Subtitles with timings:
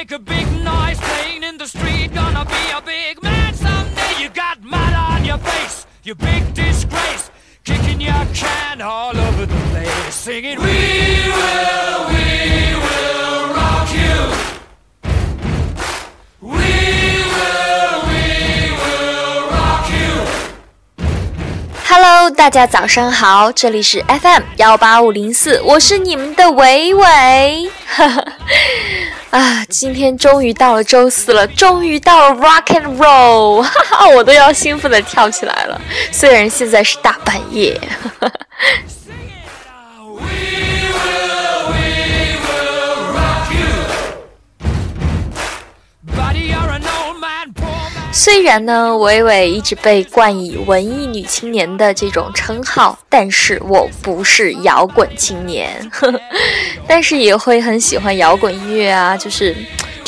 [0.00, 2.14] make a big noise playing in the street.
[2.14, 4.22] Gonna be a big man someday.
[4.22, 7.30] You got mud on your face, you big disgrace.
[7.64, 10.64] Kicking your can all over the place, singing, We
[11.36, 12.28] will, we
[12.86, 14.16] will rock you.
[16.40, 16.72] We
[17.34, 18.24] will, we
[18.80, 20.12] will rock you.
[21.90, 27.70] Hello，大家早上好，这里是 FM 幺八五零四，我是你们的伟伟。
[29.30, 35.80] 啊，今天终于到了周四了，终于到了 Rock and Roll，哈哈， 我都要兴奋的跳起来了。
[36.10, 37.80] 虽然现在是大半夜。
[38.18, 38.32] 哈 哈
[48.12, 56.20] 虽然呢，伟伟一直被冠以文艺女青年的这种称号，但是我不是摇滚青年，呵呵
[56.88, 59.16] 但是也会很喜欢摇滚音乐啊。
[59.16, 59.54] 就是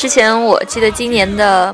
[0.03, 1.73] 之前我记得今年的，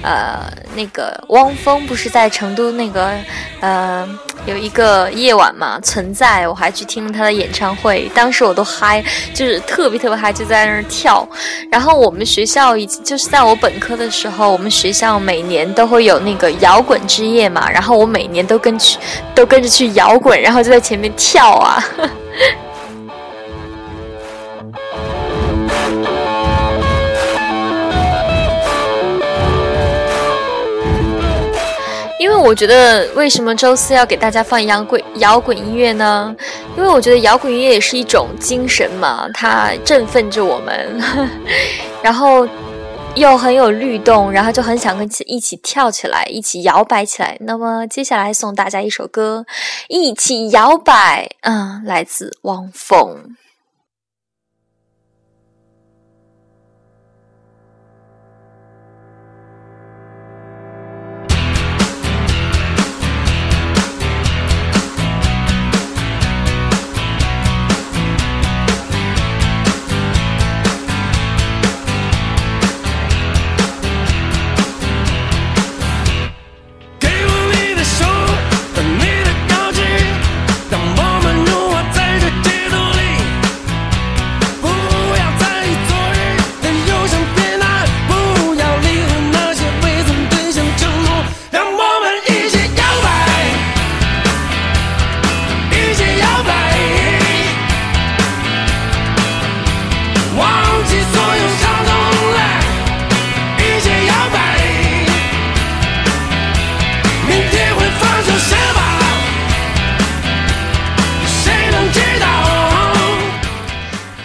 [0.00, 3.12] 呃，那个汪峰不是在成都那个，
[3.60, 4.08] 呃，
[4.46, 11.28] 有一个夜晚嘛，存在，我还去听了他的演唱会，当时我都嗨，就是特别特别嗨，就在那儿跳。
[11.70, 18.98] 然后我们学校已经就是在我本科的时候，我们学校每年都会有那个摇滚之夜嘛，然后我每年都跟去
[19.34, 21.84] 都跟着去摇滚，然后就在前面跳啊。
[32.46, 36.34] 我觉得，为什么周四要给大家放摇滚摇滚音乐呢？
[36.76, 41.02] 因为我觉得摇滚音乐也是一种精神嘛，它振奋着我们，
[42.00, 42.46] 然后
[43.16, 47.36] 又很有律动，然后就很想跟起一起跳起来，一起摇摆起来。
[47.40, 49.44] 那么接下来送大家一首歌，
[49.88, 53.36] 《一起摇摆》，嗯，来自汪峰。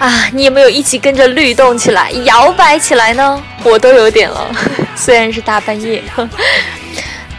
[0.01, 3.43] 啊，你有没有一起跟着律动起来、摇摆起来呢？
[3.63, 4.51] 我都有点了，
[4.97, 6.01] 虽然是大半夜。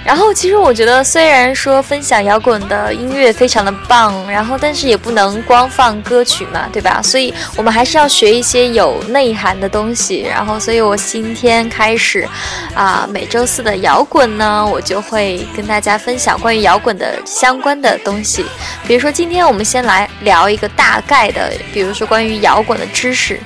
[0.04, 7.00] 然后，其实我觉得，虽然说分享摇滚的音乐非常的棒，然后但是也不能光放歌曲嘛，对吧？
[7.02, 10.26] 所以我们还是要学一些有内涵的东西。
[10.28, 12.28] 然后，所以我今天开始，
[12.74, 18.44] 啊，每周四的摇滚呢，我就会跟大家分享关于摇滚的相关的东西。
[18.86, 23.38] 比如说，今天我们先来聊一个大概的，比如说关于摇滚的知识。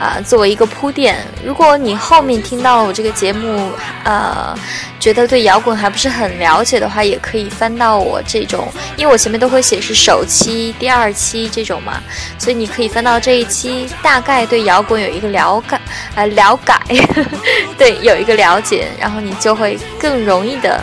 [0.00, 3.70] 啊、作为一个铺垫，如果你后面听到了我这个节目，
[4.02, 4.56] 呃，
[4.98, 8.66] 觉得对摇滚还不是很了解的话，也可以翻到我这种，
[8.96, 12.00] 因为我前面都会写是首期、第二期这种嘛，
[12.38, 15.78] 所以你可以翻到这一期，大概对摇滚有一个了解，
[16.14, 17.06] 呃，了解，
[17.76, 20.82] 对，有一个了解，然后你就会更容易的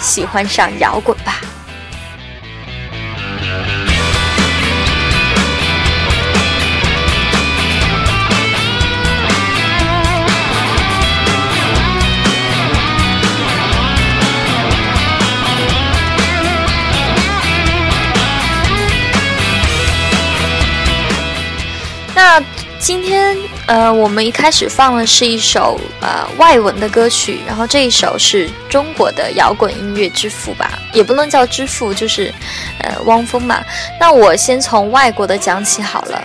[0.00, 1.40] 喜欢上摇滚吧。
[23.68, 32.32] 呃，我们一开始放的是一首呃外文的歌曲，然后这一首是中国的摇滚音乐之父吧，也不能叫之父，就是
[32.80, 33.62] 呃汪峰嘛。
[34.00, 36.24] 那我先从外国的讲起好了，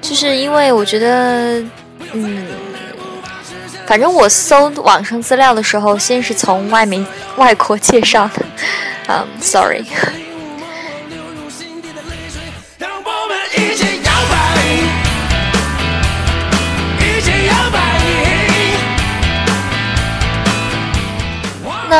[0.00, 1.62] 就是因为我觉得
[2.12, 2.46] 嗯。
[3.86, 7.06] 反正我搜网上资料的时候，先是从外面
[7.36, 8.42] 外国介绍的，
[9.08, 9.84] 嗯、，sorry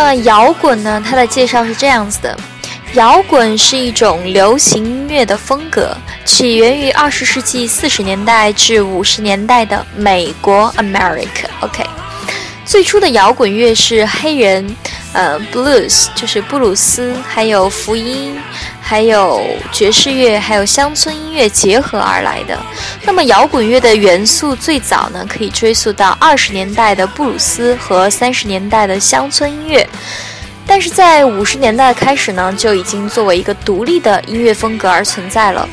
[0.04, 1.02] 那摇滚呢？
[1.02, 2.38] 它的介绍是这样子的：
[2.92, 5.96] 摇滚是一种流行音乐的风格，
[6.26, 11.46] 起源于二十世纪四十年代至五十年代的美国 America。
[11.60, 11.82] OK，
[12.66, 14.76] 最初的摇滚乐是黑人，
[15.14, 18.38] 呃，blues 就是布鲁斯，还有福音，
[18.94, 19.42] 还有
[19.72, 22.56] 爵士乐，还有乡村音乐结合而来的。
[23.02, 29.84] 那么摇滚乐的元素最早呢，可以追溯到二十年代的布鲁斯和三十年代的乡村音乐。
[30.64, 35.68] 但是在五十年代开始呢，就已经作为一个独立的音乐风格而存在了。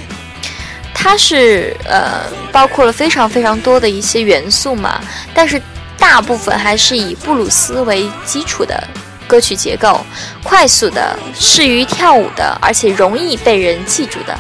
[0.92, 5.00] 它是呃，包括了非常非常多的一些元素嘛，
[5.32, 5.62] 但是
[5.96, 8.84] 大部分还是以布鲁斯为基础的
[9.32, 10.06] 歌曲结构，
[10.44, 14.38] 快速的、适于跳舞的，而且容易被人记住的。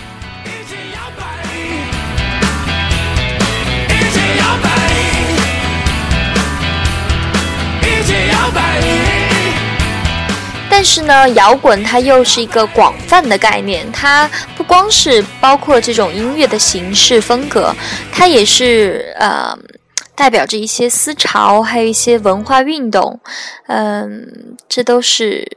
[10.69, 17.73] 但是呢，摇滚它又是一个广泛的概念，它不光是包括这种音乐的形式风格，
[18.11, 19.57] 它也是呃
[20.15, 23.19] 代表着一些思潮，还有一些文化运动，
[23.67, 25.47] 嗯，这都是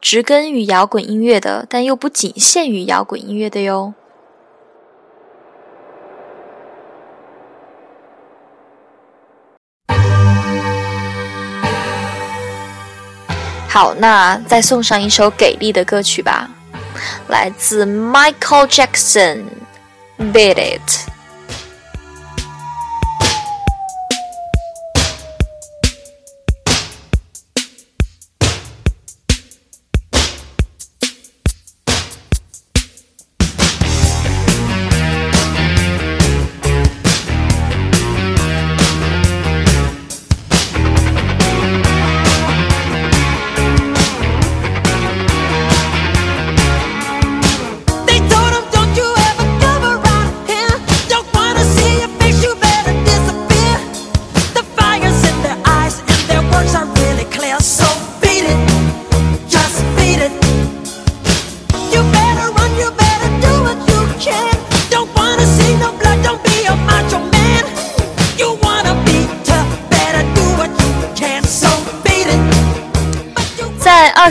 [0.00, 3.94] 植根于摇滚音乐的，但又不仅限于摇滚音乐的哟。
[13.68, 16.50] 好，那再送上一首给力的歌曲吧，
[17.28, 19.44] 来自 Michael Jackson，
[20.32, 20.90] 《Beat It》。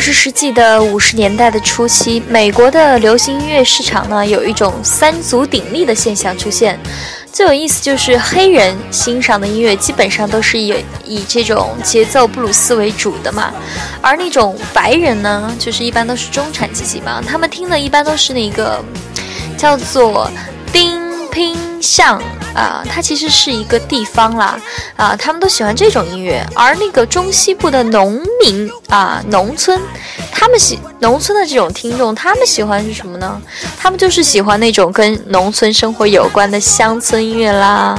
[0.07, 6.79] 十世纪的五十年代的初期，美国的流行音乐市场呢，有一种三足鼎立的现象出现。
[7.33, 10.73] 最有意思就是黑人欣赏的音乐基本上都是以
[11.03, 13.53] 以这种节奏布鲁斯为主的嘛，
[14.01, 18.81] 而那种白人呢，就是一般都是中产阶级嘛，他们听的一般都是那个
[19.57, 20.31] 叫做
[20.71, 21.06] 丁
[21.37, 22.19] 拼巷。
[22.55, 24.59] 啊，它其实是一个地方啦，
[24.95, 29.79] 啊，他们都喜欢这种音乐，而那个中西部的农民啊，农村，
[30.31, 33.39] 他们喜农村的这种听众，他们喜欢是什么呢？
[33.77, 37.95] 他们就是喜欢那种跟农村生活有关的乡村音乐啦，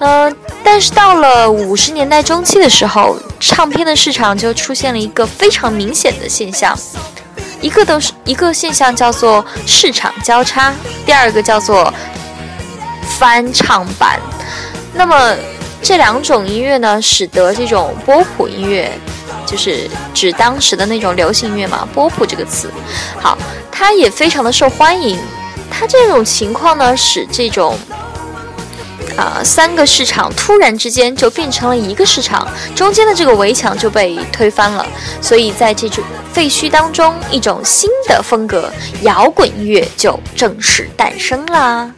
[0.00, 6.78] 嗯，但是到了五十年代中期的时候，唱片的市场就出现了一个非常明显的现象，
[7.62, 10.70] 一个都是一个现象叫做市场交叉，
[11.06, 11.90] 第二个叫做。
[13.18, 14.18] 翻唱版，
[14.94, 15.34] 那么
[15.82, 18.90] 这两种音乐呢，使得这种波普音乐，
[19.46, 22.70] 就是指当时的那种流行音乐嘛，波普这个词，
[23.20, 23.36] 好，
[23.70, 25.18] 它也非常的受欢迎。
[25.70, 27.78] 它这种情况呢，使这种
[29.16, 34.86] 啊三个市场突然之间就变成了一个市场，中间的这个围墙就被推翻了。
[35.22, 38.70] 所以在这种废墟当中，一种新的风格
[39.02, 41.90] 摇滚音乐就正式诞生啦。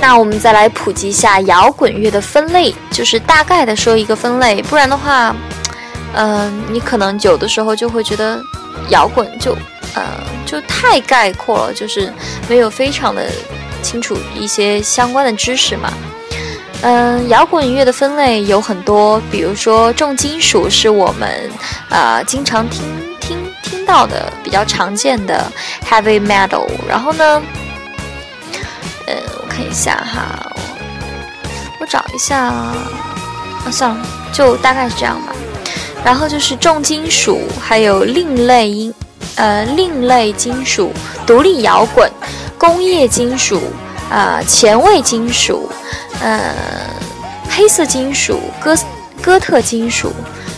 [0.00, 5.36] 那我们再来普及一下摇滚乐的分类，就是大概的说一个分类，不然的话，
[6.14, 8.42] 嗯，你可能有的时候就会觉得
[8.88, 9.54] 摇滚就，
[9.94, 10.02] 呃，
[10.46, 12.10] 就太概括了，就是
[12.48, 13.30] 没有非常的
[13.82, 15.92] 清楚一些相关的知识嘛。
[16.80, 21.50] 嗯，摇滚乐的分类有很多，比如说重金属是我们
[21.90, 22.82] 啊经常听
[23.20, 25.44] 听听到的比较常见的
[25.86, 27.42] heavy metal，然后呢。
[29.50, 30.50] 看一下哈，
[31.80, 32.72] 我找一下啊，
[33.72, 35.32] 算了，就大概是这样吧。
[36.04, 38.94] 然后就是重金属，还有另类音，
[39.34, 40.92] 呃，另类金属、
[41.26, 42.08] 独立摇滚、
[42.56, 43.60] 工业金属，
[44.08, 45.68] 啊，前卫金属，
[46.22, 46.54] 呃，
[47.50, 48.74] 黑色金属、哥
[49.20, 50.12] 哥特金属。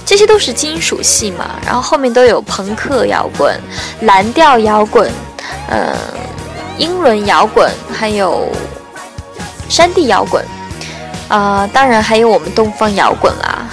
[0.05, 1.53] 这些都是金属系嘛。
[1.65, 3.59] 然后后面都有朋克摇滚、
[4.03, 5.11] 蓝调摇滚，
[5.71, 5.97] 嗯，
[6.77, 8.49] 英伦摇滚，还有
[9.73, 10.45] 山地摇滚，
[11.29, 13.67] 啊，当然还有我们东方摇滚啦。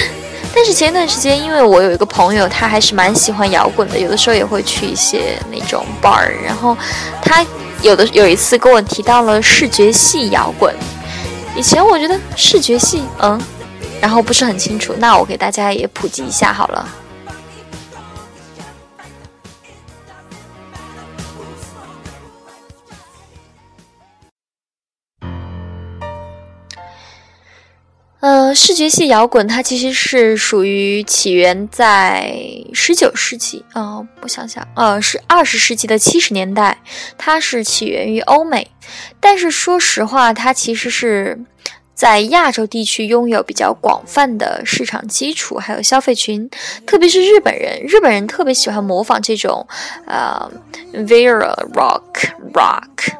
[0.54, 6.76] 但是前段时间，因为我有一个朋友，他还是蛮喜欢摇滚的，有的时候也会去一些那种 bar，然后
[7.22, 7.42] 他
[7.80, 10.74] 有的有一次跟我提到了视觉系摇滚。
[11.56, 13.40] 以前我觉得视觉系，嗯，
[13.98, 16.86] 然后不是很清楚，那我给大家也普及一下好了。
[28.56, 32.34] 视觉系摇滚它其实是属于起源在
[32.72, 36.78] 十九世纪啊，我想想，呃，是二十世纪的七十年代，
[37.18, 38.68] 它是起源于欧美，
[39.20, 41.38] 但是说实话，它其实是
[41.96, 46.48] 在亚洲地区拥有比较广泛的市场基础，还有消费群，
[46.86, 49.66] 特别是日本人，日本人特别喜欢模仿这种，
[50.06, 50.48] 呃
[50.92, 52.02] ，Vera Rock
[52.52, 53.14] Rock，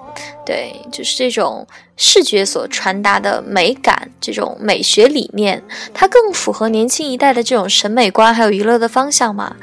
[0.44, 1.66] 对，就是这种。
[1.98, 5.62] 视觉所传达的美感，这种美学理念，
[5.94, 9.56] 它更符合年轻一代的这种审美观，还有娱乐的方向嘛，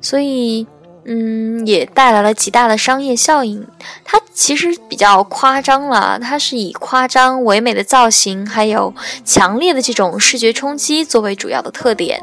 [0.00, 0.66] 所以。
[1.08, 3.64] 嗯，也带来了极大的商业效应。
[4.04, 8.92] 它其实比较夸张了，它是以夸张唯美的造型，还有
[9.24, 12.20] 强烈的这种视觉冲击作为主要的特点。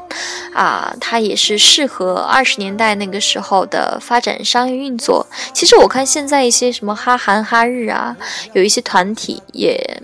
[0.54, 5.26] 啊，它也是适合二十年代那个时候的发展商业运作。
[5.54, 8.16] 其实我看现在一些什么哈韩哈日啊，
[8.52, 10.02] 有一些团体也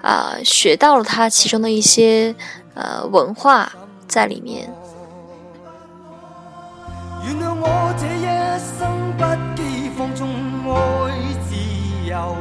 [0.00, 2.34] 啊学到了它其中的一些
[2.74, 3.72] 呃文化
[4.06, 4.72] 在里面。
[7.24, 8.11] 原谅我这
[8.52, 9.24] 一生不
[9.56, 10.70] 羁放纵爱
[11.48, 11.54] 自
[12.04, 12.36] 由，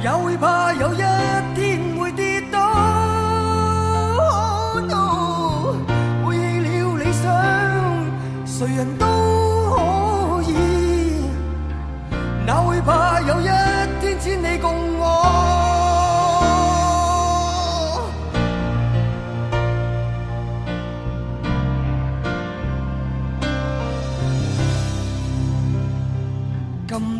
[0.00, 0.98] 也会怕有一
[1.56, 2.56] 天会跌倒。
[6.22, 7.26] 背弃了理想，
[8.46, 9.04] 谁人都
[9.74, 10.52] 可以，
[12.46, 13.48] 哪会怕有一
[14.00, 15.49] 天只你共我？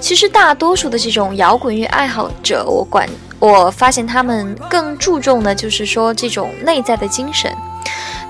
[0.00, 7.54] 其实大多数的这种摇滚乐爱好者，我管我发现他们更注重的就是说这种内在的精神，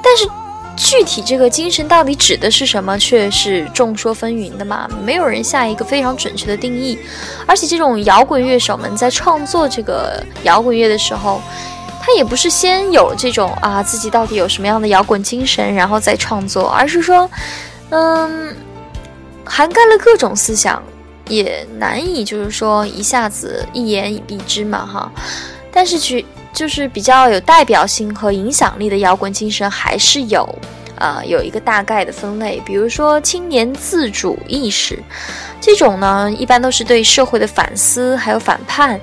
[0.02, 0.28] 但是
[0.76, 6.98] 具体这个精神到底指的是什么，却是众说纷纭的嘛，没有人下一个非常准确的定义。
[7.46, 11.40] 而且这种摇滚乐手们在创作这个摇滚乐的时候，
[12.00, 17.30] 他也不是先有这种啊自己到底有什么样的摇滚精神，然后再创作，而是说，
[17.90, 18.56] 嗯，
[19.44, 20.82] 涵盖了各种思想。
[21.30, 25.10] 也难以就是说一下子一言以蔽之嘛哈，
[25.70, 30.46] 但是去就是比较有代表性和影响力的摇滚精神还是有，
[30.96, 34.98] 呃，有一个大概的分类，比如说青年自主意识，
[35.60, 39.00] 这种呢一般都是对社会的反思还有反叛，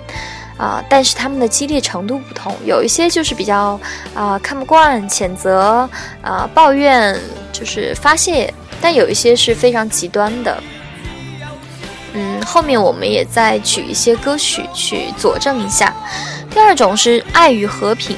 [0.58, 3.80] 啊，但是他们的激烈程度不同，有一些就是比较
[4.14, 5.90] 啊看不惯、谴责、
[6.22, 7.18] 啊抱怨，
[7.54, 10.62] 就是发泄，但有一些是非常极端的。
[12.18, 15.94] 嗯，后面我们也再举一些歌曲去佐证一下。
[16.50, 18.18] 第二种是爱与和平。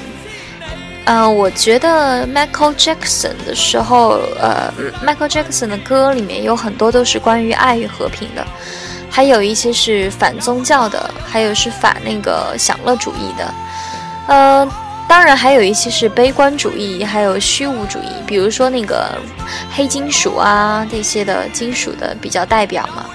[1.04, 4.72] 嗯，我觉得 Michael Jackson 的时候，呃
[5.06, 8.46] ，Michael Jackson 的歌里面有很多都是关于爱与和平的，
[9.10, 13.54] 还有一些是反宗教的，还有是反那个享乐主义的。
[14.28, 14.72] 呃，
[15.10, 19.10] 当然还有一些是悲观主义，还有虚无主义，比如说那个
[19.76, 23.06] 黑金属啊这些的金属的比较代表嘛。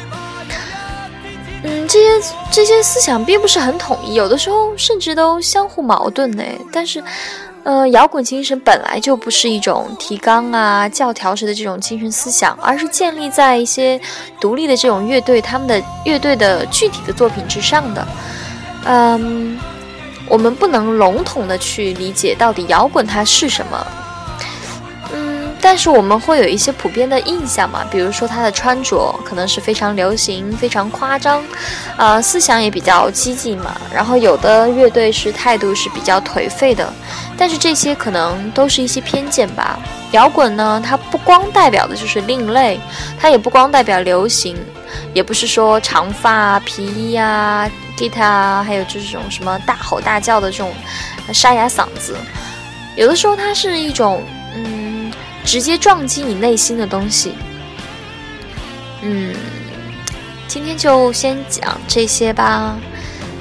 [1.95, 6.43] 这些这些思想并不是很统一，有的时候甚至都相互矛盾呢。
[6.73, 7.01] 但是，
[7.63, 14.01] 呃，摇滚精神本来就不是一种提纲啊、教条式的这种精神思想，而是建立在一些
[14.41, 18.05] 独立的这种乐队他们的乐队的具体的作品之上的。
[18.87, 19.57] 嗯，
[20.29, 23.87] 我们不能笼统的去理解到底摇滚它是什么。
[25.67, 31.43] 但是我们会有一些普遍的印象嘛，比如说他的穿着可能是非常流行、非常夸张，
[31.97, 33.75] 呃，思想也比较激进嘛。
[33.91, 36.93] 然后有的乐队是态度是比较颓废的，
[37.39, 39.79] 但是这些可能都是一些偏见吧。
[40.13, 42.79] 摇滚呢，它不光代表的就是另类，
[43.19, 44.55] 它也不光代表流行，
[45.15, 50.75] 也不是说长发、皮衣啊、guitar，还有就是这种什么大吼大叫的这种
[51.33, 52.15] 沙哑嗓子。
[52.97, 54.23] 有的时候它是一种。
[55.45, 57.35] 直接撞击你内心的东西。
[59.03, 59.35] 嗯，
[60.49, 62.77] 今天就先讲这些吧。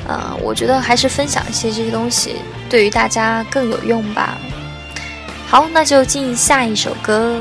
[0.06, 2.36] 呃，我觉得还是分享一些这些东西，
[2.70, 4.38] 对于大家更有用吧。
[5.48, 7.40] 好，那就进下一首歌。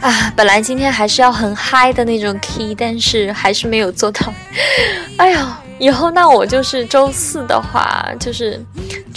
[0.00, 4.32] 啊，本来今天还是要很嗨的那种 key，但是还是没有做到。
[5.16, 8.64] 哎呀，以后那我就是周四的话，就是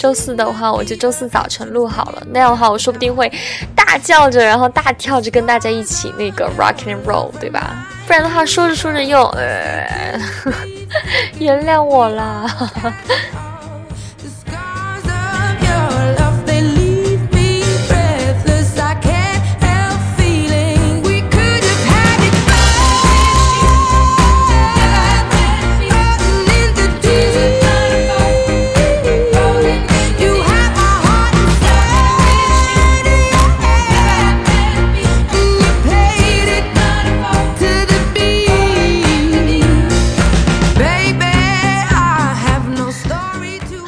[0.02, 2.22] 周四的话，我就周四早晨录好了。
[2.32, 3.30] 那样的话，我说不定会
[3.72, 7.86] 大叫着，然后大跳着跟大家一起那个 rock and roll，对吧？
[8.04, 9.88] 不然的话，说着说着又呃，
[11.38, 12.52] 原谅我啦。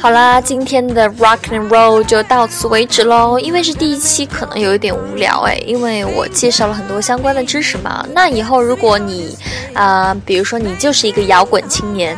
[0.05, 3.39] 好啦，今天的 Rock and Roll 就到此为止喽。
[3.39, 8.05] 因为是第一期，可能有一点无聊哎，因为我介绍了很多相关的知识嘛。
[8.13, 9.35] 那以后如果你，
[9.73, 12.15] 啊，比如说你就是一个摇滚青年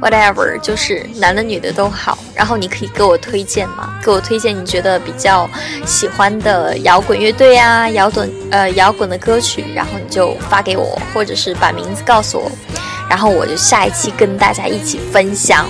[0.00, 5.46] ，whatever，就是男的女的都好，然后你可以给我推荐嘛，给我推荐你觉得比较
[5.84, 12.50] 喜欢的摇滚乐队啊，摇滚呃摇滚的歌曲，然后你就发给我，或者是把名字告诉我。
[13.06, 15.66] 然后我就下一期跟大家一起分享，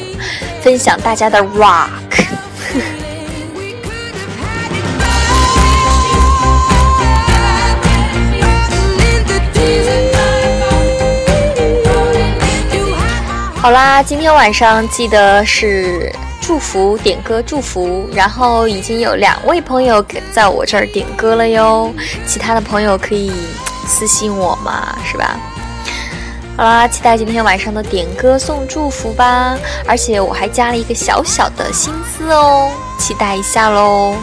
[0.68, 1.88] 分享大家的 rock。
[13.56, 21.90] 好啦，今天晚上记得是祝福点歌祝福，然后已经有两位朋友在我这儿点歌了哟，
[22.26, 23.32] 其他的朋友可以
[23.86, 25.34] 私信我嘛，是吧？
[26.58, 29.56] 好啦，期待今天晚上的点歌送祝福吧！
[29.86, 32.68] 而且我还加了一个小小的心思哦，
[32.98, 34.16] 期待一下喽。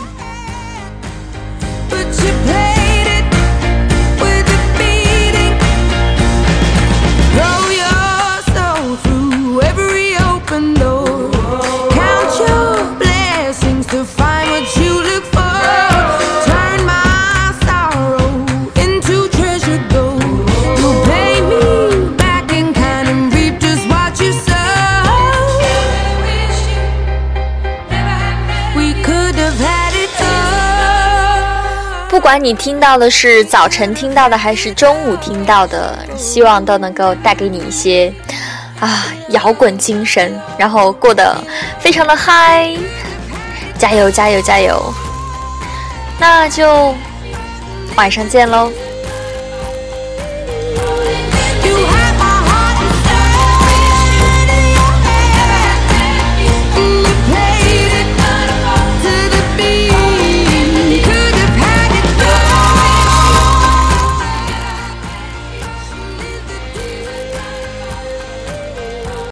[32.26, 38.12] 不管你听到的是早晨听到的还是中午听到的，希望都能够带给你一些
[38.80, 41.38] 啊摇滚精神，然后过得
[41.80, 42.76] 非常的嗨，
[43.78, 44.92] 加油加油加油！
[46.18, 46.96] 那就
[47.96, 48.72] 晚上见喽。